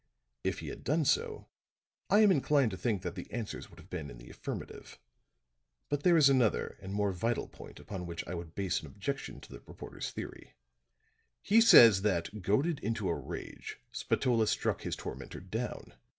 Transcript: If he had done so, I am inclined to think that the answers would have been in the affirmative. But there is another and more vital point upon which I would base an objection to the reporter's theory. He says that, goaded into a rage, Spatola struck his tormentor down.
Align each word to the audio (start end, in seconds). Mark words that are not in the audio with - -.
If 0.43 0.61
he 0.61 0.69
had 0.69 0.83
done 0.83 1.05
so, 1.05 1.45
I 2.09 2.21
am 2.21 2.31
inclined 2.31 2.71
to 2.71 2.77
think 2.77 3.03
that 3.03 3.13
the 3.13 3.31
answers 3.31 3.69
would 3.69 3.77
have 3.77 3.91
been 3.91 4.09
in 4.09 4.17
the 4.17 4.31
affirmative. 4.31 4.97
But 5.89 6.01
there 6.01 6.17
is 6.17 6.27
another 6.27 6.79
and 6.81 6.91
more 6.91 7.11
vital 7.11 7.47
point 7.47 7.79
upon 7.79 8.07
which 8.07 8.25
I 8.27 8.33
would 8.33 8.55
base 8.55 8.81
an 8.81 8.87
objection 8.87 9.39
to 9.41 9.51
the 9.51 9.59
reporter's 9.67 10.09
theory. 10.09 10.55
He 11.43 11.61
says 11.61 12.01
that, 12.01 12.41
goaded 12.41 12.79
into 12.79 13.09
a 13.09 13.13
rage, 13.15 13.79
Spatola 13.91 14.47
struck 14.47 14.81
his 14.81 14.95
tormentor 14.95 15.41
down. 15.41 15.93